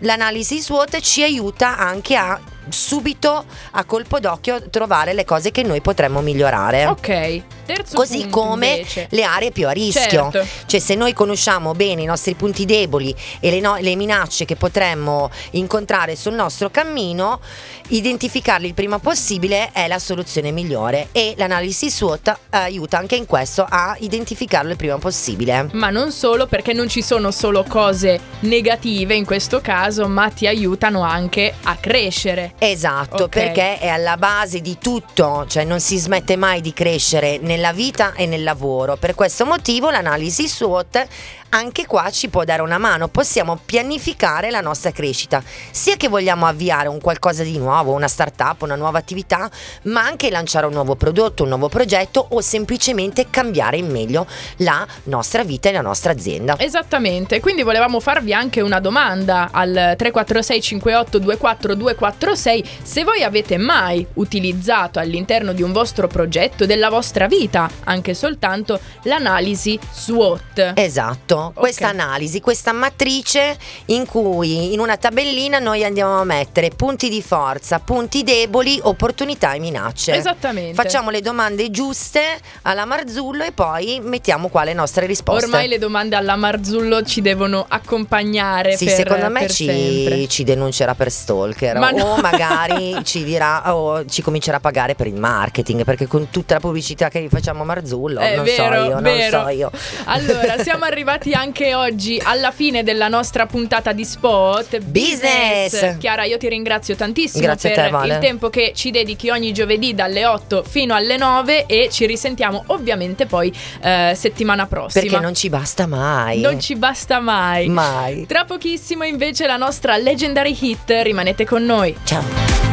L'analisi 0.00 0.60
SWOT 0.60 1.00
ci 1.00 1.22
aiuta 1.22 1.78
anche 1.78 2.16
a 2.16 2.38
subito, 2.68 3.44
a 3.72 3.84
colpo 3.84 4.20
d'occhio, 4.20 4.68
trovare 4.70 5.12
le 5.12 5.24
cose 5.24 5.50
che 5.50 5.62
noi 5.62 5.80
potremmo 5.80 6.20
migliorare. 6.20 6.86
Ok. 6.86 7.42
Terzo 7.66 7.96
Così 7.96 8.28
come 8.28 8.68
invece. 8.68 9.08
le 9.10 9.24
aree 9.24 9.50
più 9.50 9.66
a 9.66 9.72
rischio. 9.72 10.30
Certo. 10.30 10.46
Cioè 10.66 10.80
se 10.80 10.94
noi 10.94 11.12
conosciamo 11.12 11.72
bene 11.72 12.02
i 12.02 12.04
nostri 12.04 12.34
punti 12.34 12.64
deboli 12.64 13.14
e 13.40 13.50
le, 13.50 13.60
no- 13.60 13.76
le 13.80 13.96
minacce 13.96 14.44
che 14.44 14.54
potremmo 14.54 15.30
incontrare 15.52 16.14
sul 16.14 16.34
nostro 16.34 16.70
cammino, 16.70 17.40
identificarli 17.88 18.68
il 18.68 18.74
prima 18.74 18.98
possibile 19.00 19.70
è 19.72 19.88
la 19.88 19.98
soluzione 19.98 20.52
migliore 20.52 21.08
e 21.10 21.34
l'analisi 21.36 21.90
SWOT 21.90 22.38
aiuta 22.50 22.98
anche 22.98 23.16
in 23.16 23.26
questo 23.26 23.66
a 23.68 23.96
identificarlo 23.98 24.70
il 24.70 24.76
prima 24.76 24.98
possibile. 24.98 25.68
Ma 25.72 25.90
non 25.90 26.12
solo 26.12 26.46
perché 26.46 26.72
non 26.72 26.88
ci 26.88 27.02
sono 27.02 27.30
solo 27.32 27.64
cose 27.64 28.20
negative 28.40 29.14
in 29.14 29.24
questo 29.24 29.60
caso, 29.60 30.06
ma 30.06 30.30
ti 30.30 30.46
aiutano 30.46 31.02
anche 31.02 31.54
a 31.64 31.76
crescere. 31.76 32.54
Esatto, 32.58 33.24
Ok. 33.24 33.28
perché 33.28 33.78
è 33.78 33.88
alla 33.88 34.16
base 34.16 34.60
di 34.60 34.78
tutto, 34.78 35.44
cioè 35.46 35.64
non 35.64 35.78
si 35.80 35.98
smette 35.98 36.36
mai 36.36 36.60
di 36.60 36.72
crescere 36.72 37.38
nella 37.38 37.72
vita 37.72 38.14
e 38.14 38.26
nel 38.26 38.42
lavoro. 38.42 38.96
Per 38.96 39.14
questo 39.14 39.44
motivo 39.44 39.90
l'analisi 39.90 40.48
SWOT 40.48 41.06
anche 41.50 41.86
qua 41.86 42.10
ci 42.10 42.28
può 42.28 42.44
dare 42.44 42.62
una 42.62 42.78
mano, 42.78 43.08
possiamo 43.08 43.58
pianificare 43.64 44.50
la 44.50 44.60
nostra 44.60 44.90
crescita, 44.90 45.42
sia 45.70 45.96
che 45.96 46.08
vogliamo 46.08 46.46
avviare 46.46 46.88
un 46.88 47.00
qualcosa 47.00 47.42
di 47.42 47.58
nuovo, 47.58 47.92
una 47.92 48.08
startup, 48.08 48.62
una 48.62 48.76
nuova 48.76 48.98
attività, 48.98 49.50
ma 49.82 50.02
anche 50.02 50.30
lanciare 50.30 50.66
un 50.66 50.72
nuovo 50.72 50.96
prodotto, 50.96 51.42
un 51.42 51.50
nuovo 51.50 51.68
progetto 51.68 52.26
o 52.30 52.40
semplicemente 52.40 53.28
cambiare 53.30 53.76
in 53.76 53.90
meglio 53.90 54.26
la 54.58 54.86
nostra 55.04 55.44
vita 55.44 55.68
e 55.68 55.72
la 55.72 55.80
nostra 55.80 56.12
azienda. 56.12 56.58
Esattamente, 56.58 57.40
quindi 57.40 57.62
volevamo 57.62 58.00
farvi 58.00 58.32
anche 58.32 58.60
una 58.60 58.80
domanda 58.80 59.48
al 59.52 59.94
346 59.96 60.60
58 60.60 61.18
24 61.18 61.74
246 61.74 62.64
se 62.82 63.04
voi 63.04 63.22
avete 63.22 63.56
mai 63.56 64.06
utilizzato 64.14 64.98
all'interno 64.98 65.52
di 65.52 65.62
un 65.62 65.72
vostro 65.72 66.06
progetto, 66.06 66.66
della 66.66 66.88
vostra 66.88 67.26
vita, 67.26 67.68
anche 67.84 68.14
soltanto 68.14 68.80
l'analisi 69.02 69.78
SWOT. 69.90 70.72
Esatto, 70.74 71.45
okay. 71.46 71.60
questa 71.60 71.88
analisi, 71.88 72.40
questa 72.40 72.72
matrice 72.72 73.56
in 73.86 74.06
cui 74.06 74.72
in 74.72 74.80
una 74.80 74.96
tabellina 74.96 75.58
noi 75.58 75.84
andiamo 75.84 76.20
a 76.20 76.24
mettere 76.24 76.70
punti 76.70 77.08
di 77.08 77.22
forza, 77.22 77.78
punti 77.78 78.22
deboli, 78.22 78.78
opportunità 78.82 79.52
e 79.52 79.58
minacce. 79.58 80.14
Esattamente. 80.14 80.74
Facciamo 80.74 81.10
le 81.10 81.20
domande 81.20 81.70
giuste 81.70 82.20
alla 82.62 82.84
Marzullo 82.84 83.44
e 83.44 83.52
poi 83.52 84.00
mettiamo 84.02 84.48
qua 84.48 84.64
le 84.64 84.72
nostre 84.72 85.06
risposte. 85.06 85.44
Ormai 85.44 85.68
le 85.68 85.78
domande 85.78 86.16
alla 86.16 86.36
Marzullo 86.36 87.02
ci 87.02 87.20
devono 87.20 87.64
accompagnare. 87.68 88.76
Sì, 88.76 88.86
per, 88.86 88.94
secondo 88.94 89.30
me 89.30 89.48
ci, 89.48 90.26
ci, 90.28 90.44
denuncerà 90.44 90.94
per 90.94 91.10
stalker 91.10 91.78
Ma 91.78 91.90
o 91.90 91.96
no. 91.96 92.16
magari 92.22 92.96
ci 93.04 93.24
dirà 93.24 93.74
o 93.74 94.04
ci 94.06 94.22
comincerà 94.22 94.58
a 94.58 94.60
pagare 94.60 94.94
per 94.94 95.06
il 95.06 95.14
marketing 95.14 95.84
perché 95.84 96.06
con 96.06 96.30
tutta 96.30 96.54
la 96.54 96.60
pubblicità 96.60 97.08
che 97.08 97.28
facciamo 97.30 97.62
a 97.62 97.64
Marzullo, 97.64 98.20
È 98.20 98.36
non 98.36 98.44
vero, 98.44 98.56
so 98.56 98.84
io, 98.84 99.00
vero. 99.00 99.00
non 99.00 99.44
so 99.44 99.48
io. 99.50 99.70
Allora, 100.04 100.62
siamo 100.62 100.84
arrivati 100.86 101.25
anche 101.32 101.74
oggi 101.74 102.20
alla 102.22 102.50
fine 102.50 102.82
della 102.82 103.08
nostra 103.08 103.46
puntata 103.46 103.92
di 103.92 104.04
spot 104.04 104.78
business. 104.80 105.70
business. 105.72 105.98
Chiara, 105.98 106.24
io 106.24 106.38
ti 106.38 106.48
ringrazio 106.48 106.94
tantissimo 106.94 107.44
Grazie 107.44 107.70
per 107.70 107.84
te, 107.84 107.90
vale. 107.90 108.14
il 108.14 108.18
tempo 108.20 108.50
che 108.50 108.72
ci 108.74 108.90
dedichi 108.90 109.30
ogni 109.30 109.52
giovedì 109.52 109.94
dalle 109.94 110.26
8 110.26 110.62
fino 110.62 110.94
alle 110.94 111.16
9 111.16 111.66
e 111.66 111.88
ci 111.90 112.06
risentiamo 112.06 112.64
ovviamente 112.68 113.26
poi 113.26 113.52
eh, 113.82 114.12
settimana 114.14 114.66
prossima. 114.66 115.04
Perché 115.04 115.20
non 115.20 115.34
ci 115.34 115.48
basta 115.48 115.86
mai. 115.86 116.40
Non 116.40 116.60
ci 116.60 116.76
basta 116.76 117.20
mai. 117.20 117.68
Mai. 117.68 118.26
Tra 118.26 118.44
pochissimo 118.44 119.04
invece 119.04 119.46
la 119.46 119.56
nostra 119.56 119.96
Legendary 119.96 120.56
Hit, 120.58 120.90
rimanete 121.02 121.44
con 121.44 121.64
noi. 121.64 121.94
Ciao. 122.04 122.65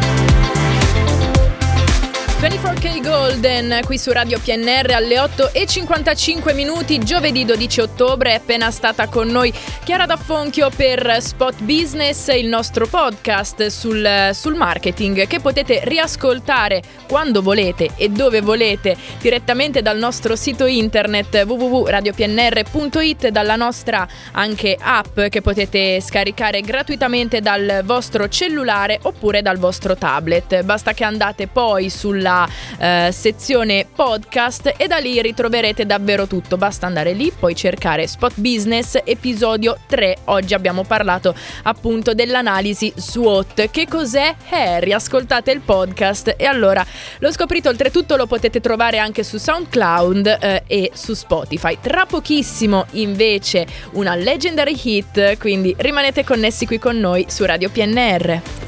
24K 2.43 3.01
Golden 3.01 3.79
qui 3.85 3.97
su 3.97 4.11
Radio 4.11 4.37
PNR 4.37 4.91
alle 4.91 5.17
8 5.17 5.53
e 5.53 5.65
55 5.65 6.51
minuti 6.51 6.99
giovedì 6.99 7.45
12 7.45 7.79
ottobre 7.79 8.31
è 8.31 8.33
appena 8.33 8.69
stata 8.69 9.07
con 9.07 9.29
noi 9.29 9.53
Chiara 9.85 10.05
D'Affonchio 10.05 10.69
per 10.75 11.21
Spot 11.21 11.61
Business 11.61 12.27
il 12.35 12.47
nostro 12.47 12.85
podcast 12.85 13.67
sul, 13.67 14.31
sul 14.33 14.55
marketing 14.55 15.25
che 15.25 15.39
potete 15.39 15.83
riascoltare 15.85 16.81
quando 17.07 17.41
volete 17.41 17.91
e 17.95 18.09
dove 18.09 18.41
volete 18.41 18.97
direttamente 19.21 19.81
dal 19.81 19.97
nostro 19.97 20.35
sito 20.35 20.65
internet 20.65 21.45
www.radiopnr.it 21.47 23.29
dalla 23.29 23.55
nostra 23.55 24.05
anche 24.33 24.77
app 24.77 25.17
che 25.29 25.41
potete 25.41 26.01
scaricare 26.01 26.59
gratuitamente 26.59 27.39
dal 27.39 27.83
vostro 27.85 28.27
cellulare 28.27 28.99
oppure 29.03 29.41
dal 29.41 29.59
vostro 29.59 29.95
tablet. 29.95 30.63
Basta 30.63 30.91
che 30.91 31.05
andate 31.05 31.47
poi 31.47 31.89
sulla 31.89 32.31
eh, 32.77 33.09
sezione 33.11 33.85
podcast 33.93 34.73
e 34.77 34.87
da 34.87 34.97
lì 34.97 35.21
ritroverete 35.21 35.85
davvero 35.85 36.27
tutto. 36.27 36.57
Basta 36.57 36.85
andare 36.85 37.13
lì, 37.13 37.31
poi 37.37 37.55
cercare 37.55 38.07
Spot 38.07 38.33
Business 38.35 38.97
episodio 39.03 39.77
3. 39.87 40.17
Oggi 40.25 40.53
abbiamo 40.53 40.83
parlato 40.83 41.35
appunto 41.63 42.13
dell'analisi 42.13 42.91
SWOT. 42.95 43.69
Che 43.69 43.87
cos'è? 43.87 44.35
Eh, 44.49 44.79
riascoltate 44.79 45.51
il 45.51 45.61
podcast 45.61 46.35
e 46.37 46.45
allora 46.45 46.85
lo 47.19 47.31
scoprite 47.31 47.69
oltretutto 47.69 48.15
lo 48.15 48.25
potete 48.25 48.59
trovare 48.59 48.97
anche 48.97 49.23
su 49.23 49.37
SoundCloud 49.37 50.37
eh, 50.39 50.63
e 50.67 50.91
su 50.93 51.13
Spotify. 51.13 51.77
Tra 51.81 52.05
pochissimo 52.05 52.85
invece 52.91 53.65
una 53.91 54.15
legendary 54.15 54.79
hit, 54.81 55.37
quindi 55.37 55.73
rimanete 55.77 56.23
connessi 56.23 56.65
qui 56.65 56.79
con 56.79 56.97
noi 56.97 57.25
su 57.29 57.45
Radio 57.45 57.69
PNR. 57.69 58.62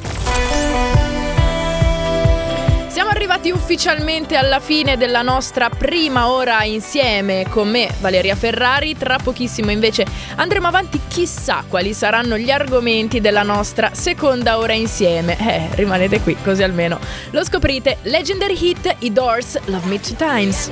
Arrivati 3.45 3.51
ufficialmente 3.51 4.35
alla 4.35 4.59
fine 4.59 4.97
della 4.97 5.21
nostra 5.21 5.69
prima 5.69 6.29
ora 6.29 6.63
insieme 6.63 7.45
con 7.49 7.69
me, 7.69 7.89
Valeria 7.99 8.35
Ferrari. 8.35 8.97
Tra 8.97 9.17
pochissimo 9.21 9.71
invece 9.71 10.05
andremo 10.35 10.67
avanti, 10.67 10.99
chissà 11.07 11.63
quali 11.67 11.93
saranno 11.93 12.37
gli 12.37 12.49
argomenti 12.49 13.21
della 13.21 13.43
nostra 13.43 13.93
seconda 13.93 14.57
ora 14.57 14.73
insieme. 14.73 15.37
Eh, 15.37 15.75
rimanete 15.75 16.21
qui 16.21 16.35
così 16.43 16.63
almeno 16.63 16.99
lo 17.31 17.43
scoprite. 17.43 17.97
Legendary 18.03 18.57
Hit, 18.59 18.95
i 18.99 19.11
Doors, 19.11 19.59
Love 19.65 19.87
Me 19.87 19.99
Two 19.99 20.15
Times. 20.15 20.69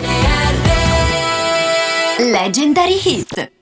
Legendary 2.18 3.00
Hit. 3.04 3.54